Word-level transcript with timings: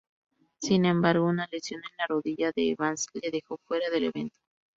Sin 0.59 0.85
embargo, 0.85 1.27
una 1.27 1.47
lesión 1.51 1.79
en 1.87 1.95
la 1.99 2.07
rodilla 2.07 2.51
de 2.55 2.71
Evans 2.71 3.05
le 3.13 3.29
dejó 3.29 3.59
fuera 3.67 3.87
del 3.91 4.05
evento. 4.05 4.39